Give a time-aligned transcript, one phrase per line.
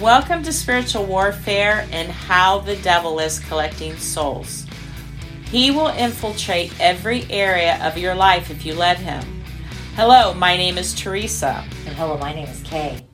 [0.00, 4.64] Welcome to Spiritual Warfare and How the Devil is Collecting Souls.
[5.46, 9.42] He will infiltrate every area of your life if you let him.
[9.96, 11.64] Hello, my name is Teresa.
[11.84, 13.04] And hello, my name is Kay.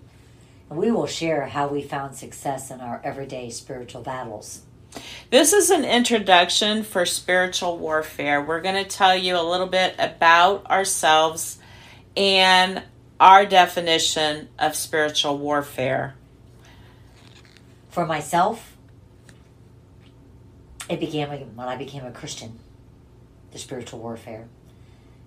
[0.68, 4.60] And we will share how we found success in our everyday spiritual battles.
[5.30, 8.42] This is an introduction for spiritual warfare.
[8.42, 11.56] We're going to tell you a little bit about ourselves
[12.14, 12.82] and
[13.18, 16.16] our definition of spiritual warfare.
[17.94, 18.76] For myself,
[20.88, 22.58] it began when I became a Christian,
[23.52, 24.48] the spiritual warfare.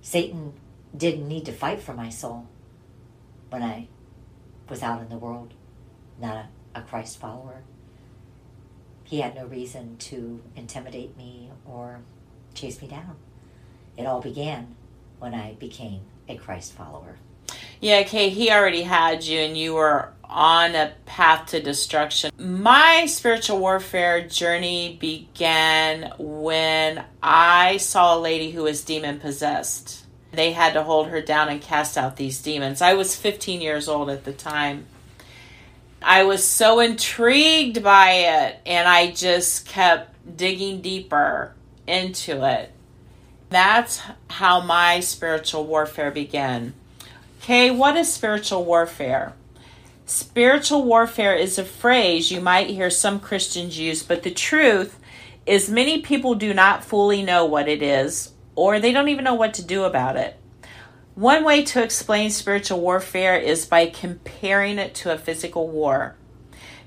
[0.02, 0.52] Satan
[0.96, 2.46] didn't need to fight for my soul
[3.52, 3.88] when I
[4.68, 5.54] was out in the world,
[6.20, 7.62] not a, a Christ follower.
[9.06, 12.02] He had no reason to intimidate me or
[12.54, 13.16] chase me down.
[13.96, 14.76] It all began
[15.20, 17.16] when I became a Christ follower.
[17.80, 22.32] Yeah, okay, he already had you and you were on a path to destruction.
[22.38, 30.06] My spiritual warfare journey began when I saw a lady who was demon possessed.
[30.32, 32.82] They had to hold her down and cast out these demons.
[32.82, 34.86] I was 15 years old at the time.
[36.02, 41.54] I was so intrigued by it and I just kept digging deeper
[41.88, 42.72] into it.
[43.50, 46.74] That's how my spiritual warfare began.
[47.42, 49.34] Okay, what is spiritual warfare?
[50.10, 54.98] Spiritual warfare is a phrase you might hear some Christians use, but the truth
[55.46, 59.34] is many people do not fully know what it is or they don't even know
[59.34, 60.40] what to do about it.
[61.16, 66.16] One way to explain spiritual warfare is by comparing it to a physical war.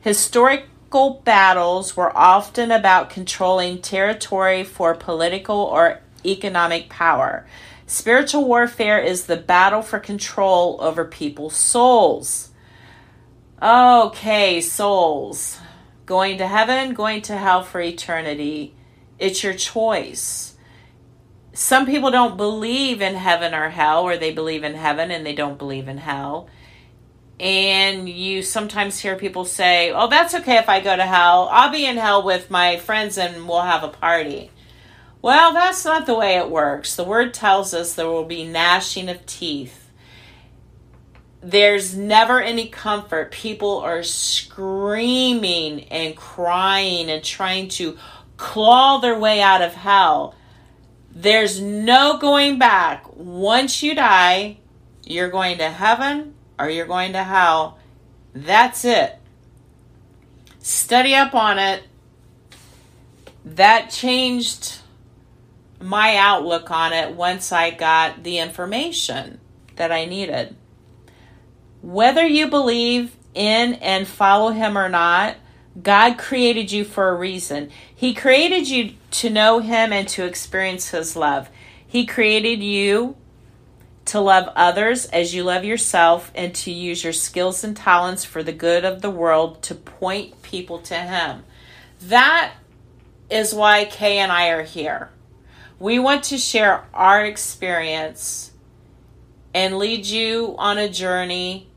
[0.01, 7.47] Historical battles were often about controlling territory for political or economic power.
[7.87, 12.50] Spiritual warfare is the battle for control over people's souls.
[13.63, 15.59] Okay, souls.
[16.07, 18.75] Going to heaven, going to hell for eternity.
[19.19, 20.55] It's your choice.
[21.53, 25.35] Some people don't believe in heaven or hell, or they believe in heaven and they
[25.35, 26.49] don't believe in hell.
[27.39, 31.51] And you sometimes hear people say, Oh, that's okay if I go to hell.
[31.53, 34.51] I'll be in hell with my friends and we'll have a party.
[35.21, 36.97] Well, that's not the way it works.
[36.97, 39.80] The word tells us there will be gnashing of teeth
[41.43, 43.31] there's never any comfort.
[43.31, 47.97] People are screaming and crying and trying to
[48.37, 50.35] claw their way out of hell.
[51.13, 53.05] There's no going back.
[53.17, 54.59] Once you die,
[55.05, 57.79] you're going to heaven or you're going to hell.
[58.35, 59.19] That's it.
[60.61, 61.85] Study up on it.
[63.45, 64.79] That changed
[65.81, 69.41] my outlook on it once I got the information
[69.77, 70.55] that I needed.
[71.83, 75.37] Whether you believe in and follow Him or not,
[75.81, 77.71] God created you for a reason.
[77.95, 81.49] He created you to know Him and to experience His love.
[81.87, 83.17] He created you
[84.07, 88.43] to love others as you love yourself and to use your skills and talents for
[88.43, 91.45] the good of the world to point people to Him.
[92.03, 92.53] That
[93.31, 95.11] is why Kay and I are here.
[95.79, 98.53] We want to share our experience
[99.55, 101.70] and lead you on a journey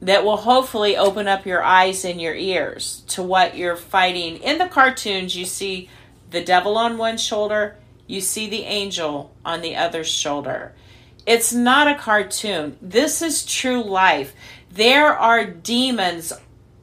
[0.00, 4.36] that will hopefully open up your eyes and your ears to what you're fighting.
[4.38, 5.88] In the cartoons, you see
[6.30, 7.76] the devil on one shoulder,
[8.06, 10.74] you see the angel on the other shoulder.
[11.26, 12.76] It's not a cartoon.
[12.80, 14.34] This is true life.
[14.70, 16.32] There are demons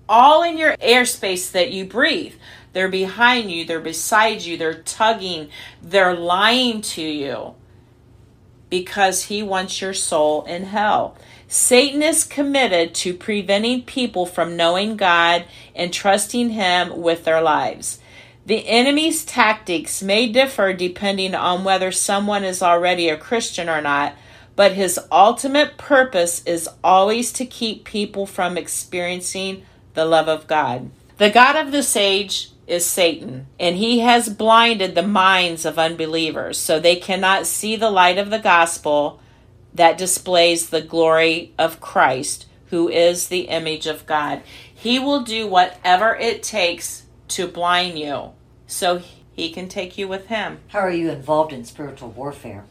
[0.09, 2.33] all in your airspace that you breathe.
[2.73, 5.49] They're behind you, they're beside you, they're tugging,
[5.81, 7.53] they're lying to you
[8.69, 11.15] because he wants your soul in hell.
[11.53, 17.99] Satan is committed to preventing people from knowing God and trusting Him with their lives.
[18.47, 24.15] The enemy's tactics may differ depending on whether someone is already a Christian or not,
[24.55, 29.63] but his ultimate purpose is always to keep people from experiencing
[29.93, 30.89] the love of God.
[31.19, 36.57] The God of this age is Satan, and he has blinded the minds of unbelievers
[36.57, 39.19] so they cannot see the light of the gospel
[39.73, 44.43] that displays the glory of Christ, who is the image of God.
[44.73, 48.31] He will do whatever it takes to blind you
[48.67, 49.01] so
[49.33, 50.59] he can take you with him.
[50.67, 52.65] How are you involved in spiritual warfare?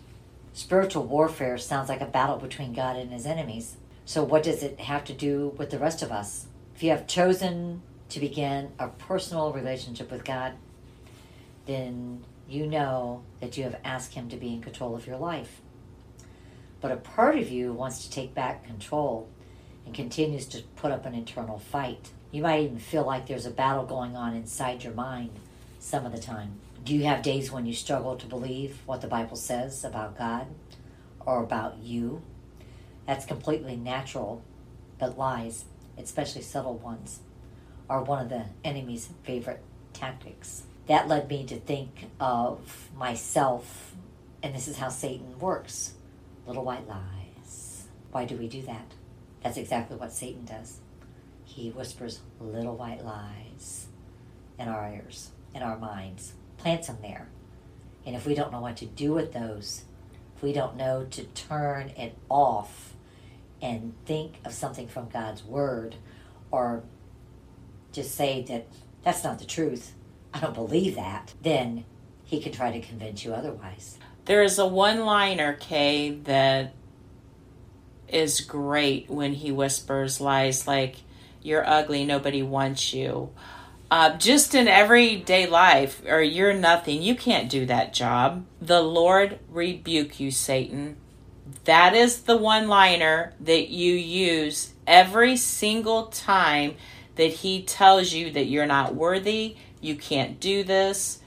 [0.52, 3.76] Spiritual warfare sounds like a battle between God and his enemies.
[4.04, 6.46] So, what does it have to do with the rest of us?
[6.74, 10.52] If you have chosen to begin a personal relationship with God,
[11.66, 15.62] then you know that you have asked Him to be in control of your life
[16.82, 19.28] but a part of you wants to take back control
[19.86, 22.10] and continues to put up an internal fight.
[22.32, 25.30] You might even feel like there's a battle going on inside your mind
[25.78, 26.58] some of the time.
[26.84, 30.48] Do you have days when you struggle to believe what the Bible says about God
[31.24, 32.20] or about you?
[33.06, 34.42] That's completely natural,
[34.98, 35.64] but lies,
[35.96, 37.20] especially subtle ones,
[37.88, 39.62] are one of the enemy's favorite
[39.92, 40.64] tactics.
[40.88, 43.94] That led me to think of myself,
[44.42, 45.94] and this is how Satan works
[46.46, 47.86] little white lies.
[48.10, 48.92] Why do we do that?
[49.42, 50.78] That's exactly what Satan does.
[51.44, 53.86] He whispers little white lies
[54.58, 57.28] in our ears, in our minds, plants them there.
[58.06, 59.84] And if we don't know what to do with those,
[60.36, 62.94] if we don't know to turn it off
[63.60, 65.96] and think of something from God's Word,
[66.50, 66.82] or
[67.92, 68.66] just say that
[69.02, 69.94] that's not the truth,
[70.34, 71.84] I don't believe that, then
[72.24, 73.98] he can try to convince you otherwise.
[74.32, 76.72] There is a one liner, Kay, that
[78.08, 80.96] is great when he whispers lies like,
[81.42, 83.28] You're ugly, nobody wants you.
[83.90, 88.46] Uh, just in everyday life, or you're nothing, you can't do that job.
[88.58, 90.96] The Lord rebuke you, Satan.
[91.64, 96.76] That is the one liner that you use every single time
[97.16, 101.18] that he tells you that you're not worthy, you can't do this,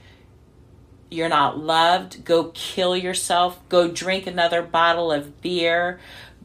[1.10, 6.00] you're not loved, go kill yourself, go drink another bottle of beer,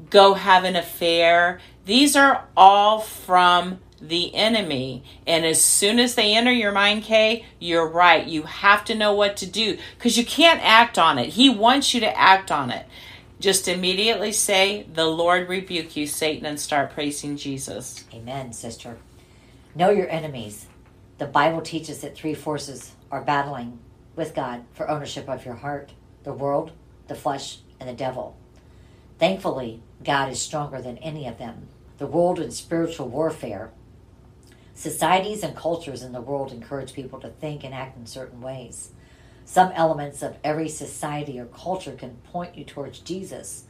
[0.09, 1.59] go have an affair.
[1.85, 5.03] These are all from the enemy.
[5.27, 8.25] And as soon as they enter your mind, Kay, you're right.
[8.25, 11.29] You have to know what to do because you can't act on it.
[11.29, 12.85] He wants you to act on it.
[13.39, 18.05] Just immediately say, The Lord rebuke you, Satan, and start praising Jesus.
[18.13, 18.97] Amen, sister.
[19.73, 20.67] Know your enemies.
[21.17, 23.79] The Bible teaches that three forces are battling
[24.15, 25.91] with God for ownership of your heart
[26.23, 26.71] the world,
[27.07, 28.37] the flesh, and the devil.
[29.17, 31.67] Thankfully, God is stronger than any of them.
[31.97, 33.71] The world and spiritual warfare.
[34.73, 38.91] Societies and cultures in the world encourage people to think and act in certain ways.
[39.45, 43.65] Some elements of every society or culture can point you towards Jesus.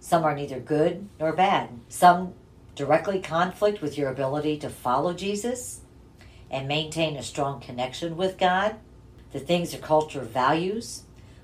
[0.00, 1.70] Some are neither good nor bad.
[1.88, 2.34] Some
[2.74, 5.80] directly conflict with your ability to follow Jesus
[6.50, 8.76] and maintain a strong connection with God.
[9.34, 11.02] The things a culture values,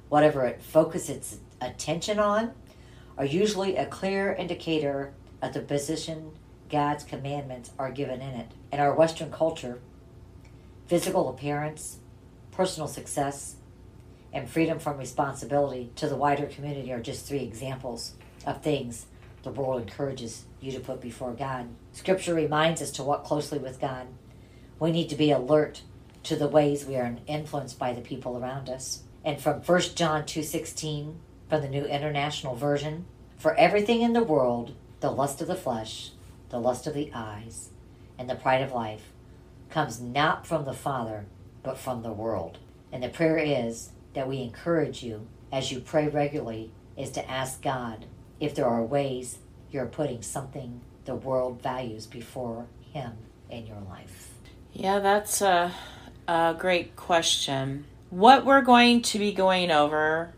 [0.09, 2.53] whatever it focuses its attention on,
[3.19, 6.31] are usually a clear indicator of the position
[6.71, 8.53] God's commandments are given in it.
[8.71, 9.81] In our Western culture,
[10.87, 11.99] physical appearance,
[12.53, 13.57] personal success,
[14.33, 18.13] and freedom from responsibility to the wider community are just three examples
[18.47, 19.07] of things
[19.43, 21.67] the world encourages you to put before God.
[21.91, 24.07] Scripture reminds us to walk closely with God.
[24.79, 25.83] We need to be alert
[26.25, 29.03] to the ways we are influenced by the people around us.
[29.25, 33.07] And from 1 John 2:16 from the New International Version,
[33.37, 36.13] for everything in the world, the lust of the flesh,
[36.51, 37.71] the lust of the eyes,
[38.19, 39.13] and the pride of life
[39.71, 41.27] comes not from the Father,
[41.63, 42.59] but from the world.
[42.93, 47.63] And the prayer is that we encourage you as you pray regularly is to ask
[47.63, 48.07] God
[48.39, 49.39] if there are ways
[49.71, 53.13] you're putting something the world values before Him
[53.49, 54.31] in your life.
[54.73, 55.73] Yeah, that's a,
[56.31, 57.85] a great question.
[58.11, 60.33] What we're going to be going over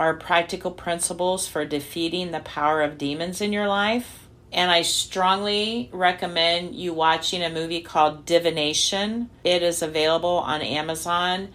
[0.00, 4.28] are practical principles for defeating the power of demons in your life.
[4.52, 9.30] And I strongly recommend you watching a movie called Divination.
[9.44, 11.50] It is available on Amazon.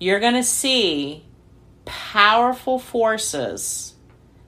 [0.00, 1.24] You're going to see
[1.84, 3.94] powerful forces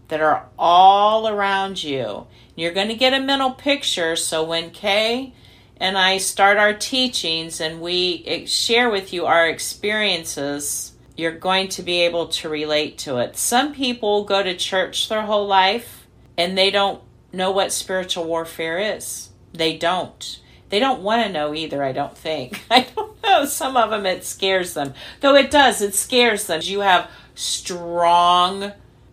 [0.09, 2.27] that are all around you.
[2.57, 5.33] You're going to get a mental picture so when Kay
[5.79, 11.83] and I start our teachings and we share with you our experiences, you're going to
[11.83, 13.37] be able to relate to it.
[13.37, 17.03] Some people go to church their whole life and they don't
[17.33, 19.31] know what spiritual warfare is.
[19.53, 20.41] They don't.
[20.71, 22.65] They don't want to know either, I don't think.
[22.71, 23.45] I don't know.
[23.45, 24.95] Some of them it scares them.
[25.21, 26.61] Though it does, it scares them.
[26.63, 28.73] You have strong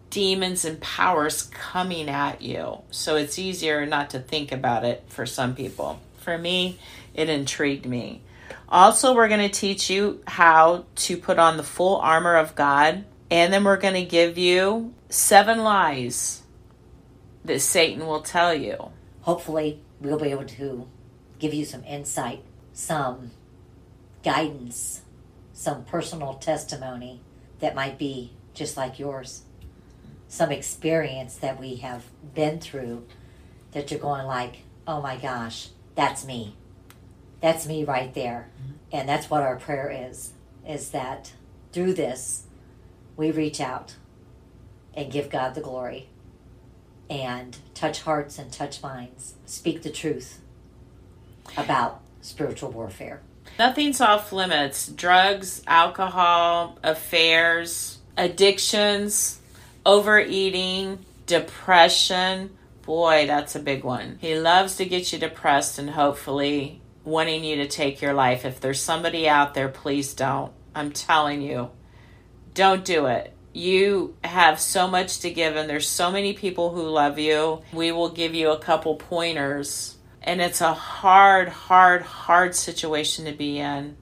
[0.09, 2.81] demons and powers coming at you.
[2.91, 5.99] So it's easier not to think about it for some people.
[6.21, 6.77] For me,
[7.15, 8.21] it intrigued me.
[8.69, 13.05] Also, we're going to teach you how to put on the full armor of God.
[13.31, 16.43] And then we're going to give you seven lies
[17.43, 18.91] that Satan will tell you.
[19.21, 20.87] Hopefully, we'll be able to
[21.39, 23.31] give you some insight, some
[24.23, 25.01] guidance,
[25.53, 27.19] some personal testimony
[27.61, 29.41] that might be just like yours.
[30.27, 32.03] Some experience that we have
[32.35, 33.07] been through
[33.71, 36.55] that you're going like, oh my gosh, that's me.
[37.41, 38.49] That's me right there.
[38.61, 38.71] Mm-hmm.
[38.93, 40.33] And that's what our prayer is,
[40.67, 41.33] is that
[41.71, 42.43] through this,
[43.17, 43.95] we reach out
[44.93, 46.09] and give God the glory
[47.09, 49.35] and touch hearts and touch minds.
[49.45, 50.39] Speak the truth
[51.57, 53.21] about spiritual warfare.
[53.59, 54.87] Nothing's off limits.
[54.87, 59.39] Drugs, alcohol, affairs, addictions,
[59.85, 62.57] overeating, depression.
[62.81, 64.17] Boy, that's a big one.
[64.21, 68.45] He loves to get you depressed and hopefully wanting you to take your life.
[68.45, 70.51] If there's somebody out there, please don't.
[70.73, 71.71] I'm telling you,
[72.53, 73.33] don't do it.
[73.53, 77.61] You have so much to give, and there's so many people who love you.
[77.73, 79.97] We will give you a couple pointers.
[80.23, 83.97] And it's a hard, hard, hard situation to be in.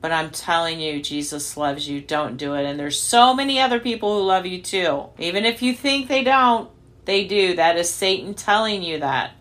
[0.00, 2.00] But I'm telling you, Jesus loves you.
[2.00, 2.66] Don't do it.
[2.66, 5.04] And there's so many other people who love you too.
[5.18, 6.70] Even if you think they don't,
[7.04, 7.54] they do.
[7.54, 9.32] That is Satan telling you that.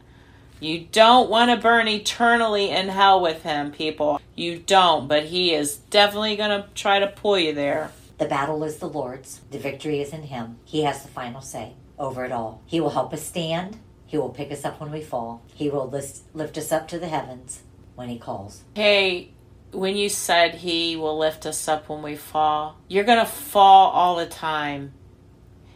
[0.59, 4.21] You don't want to burn eternally in hell with him, people.
[4.35, 7.91] You don't, but he is definitely going to try to pull you there.
[8.17, 9.41] The battle is the Lord's.
[9.51, 10.59] The victory is in him.
[10.63, 12.61] He has the final say over it all.
[12.65, 13.77] He will help us stand.
[14.05, 15.41] He will pick us up when we fall.
[15.53, 17.63] He will lift, lift us up to the heavens
[17.95, 18.63] when he calls.
[18.75, 19.31] Hey,
[19.71, 23.89] when you said he will lift us up when we fall, you're going to fall
[23.89, 24.93] all the time.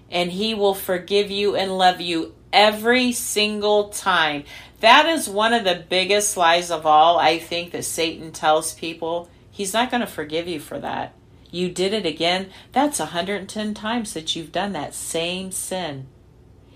[0.09, 4.43] And he will forgive you and love you every single time.
[4.79, 9.29] That is one of the biggest lies of all, I think, that Satan tells people.
[9.49, 11.13] He's not going to forgive you for that.
[11.49, 12.49] You did it again.
[12.73, 16.07] That's 110 times that you've done that same sin.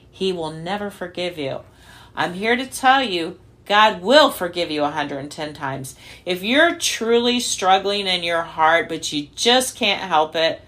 [0.09, 1.61] He will never forgive you.
[2.15, 5.95] I'm here to tell you God will forgive you 110 times.
[6.25, 10.61] If you're truly struggling in your heart, but you just can't help it,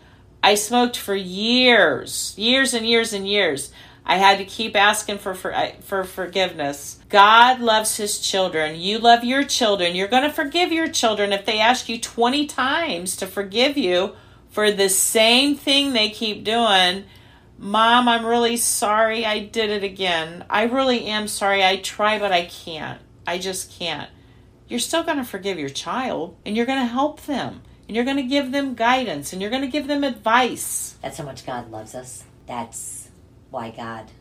[0.43, 3.71] I smoked for years, years and years and years.
[4.05, 6.99] I had to keep asking for, for for forgiveness.
[7.07, 8.77] God loves his children.
[8.77, 9.95] You love your children.
[9.95, 14.17] You're going to forgive your children if they ask you 20 times to forgive you
[14.49, 17.05] for the same thing they keep doing.
[17.57, 20.43] Mom, I'm really sorry I did it again.
[20.49, 21.63] I really am sorry.
[21.63, 22.99] I try, but I can't.
[23.25, 24.09] I just can't.
[24.67, 28.05] You're still going to forgive your child and you're going to help them and you're
[28.05, 30.95] going to give them guidance and you're going to give them advice.
[31.01, 32.23] That's how much God loves us.
[32.47, 33.09] That's
[33.49, 34.11] why God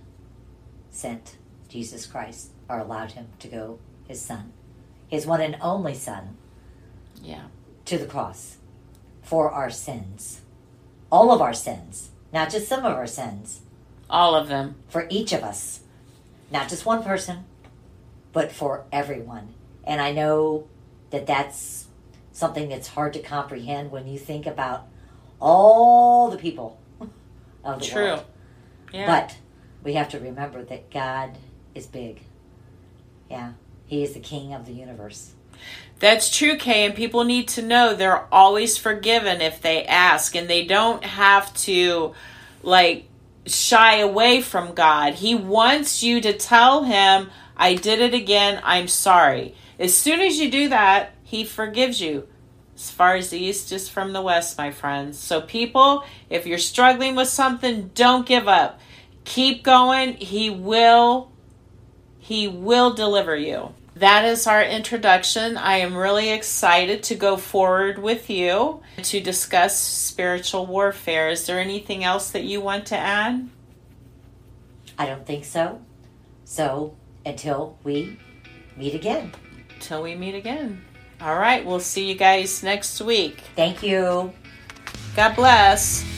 [0.90, 1.36] sent
[1.68, 4.52] Jesus Christ or allowed him to go, his son,
[5.08, 6.36] his one and only son,
[7.22, 7.44] Yeah.
[7.86, 8.56] to the cross
[9.22, 10.40] for our sins.
[11.10, 13.60] All of our sins, not just some of our sins,
[14.10, 14.76] All of them.
[14.88, 15.80] for each of us.
[16.50, 17.44] Not just one person,
[18.32, 19.54] but for everyone.
[19.84, 20.66] And I know
[21.10, 21.86] that that's
[22.32, 24.86] something that's hard to comprehend when you think about
[25.40, 26.80] all the people
[27.64, 28.02] of the True.
[28.02, 28.24] world.
[28.92, 29.06] Yeah.
[29.06, 29.36] But
[29.82, 31.36] we have to remember that God
[31.74, 32.22] is big.
[33.30, 33.52] Yeah.
[33.86, 35.32] He is the king of the universe.
[35.98, 40.48] That's true, Kay, and people need to know they're always forgiven if they ask, and
[40.48, 42.14] they don't have to,
[42.62, 43.06] like,
[43.46, 45.14] shy away from God.
[45.14, 49.54] He wants you to tell Him, I did it again, I'm sorry.
[49.78, 52.28] As soon as you do that, He forgives you.
[52.76, 55.18] As far as the east is from the west, my friends.
[55.18, 58.78] So, people, if you're struggling with something, don't give up.
[59.24, 60.12] Keep going.
[60.18, 61.32] He will,
[62.18, 65.56] He will deliver you that is our introduction.
[65.56, 71.28] I am really excited to go forward with you to discuss spiritual warfare.
[71.28, 73.48] Is there anything else that you want to add?
[74.98, 75.80] I don't think so.
[76.44, 78.18] So until we
[78.76, 79.32] meet again.
[79.78, 80.82] Till we meet again.
[81.22, 83.42] All right, we'll see you guys next week.
[83.54, 84.32] Thank you.
[85.14, 86.11] God bless.